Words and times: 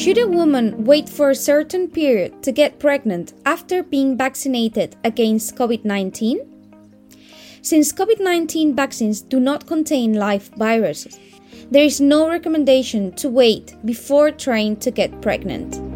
Should 0.00 0.16
a 0.16 0.26
woman 0.26 0.86
wait 0.86 1.10
for 1.10 1.28
a 1.28 1.34
certain 1.34 1.86
period 1.86 2.42
to 2.44 2.52
get 2.52 2.78
pregnant 2.78 3.34
after 3.44 3.82
being 3.82 4.16
vaccinated 4.16 4.96
against 5.04 5.56
COVID 5.56 5.84
19? 5.84 6.40
Since 7.60 7.92
COVID 7.92 8.18
19 8.18 8.74
vaccines 8.74 9.20
do 9.20 9.38
not 9.38 9.66
contain 9.66 10.14
live 10.14 10.48
viruses, 10.56 11.20
there 11.70 11.84
is 11.84 12.00
no 12.00 12.30
recommendation 12.30 13.12
to 13.16 13.28
wait 13.28 13.76
before 13.84 14.30
trying 14.30 14.76
to 14.76 14.90
get 14.90 15.20
pregnant. 15.20 15.89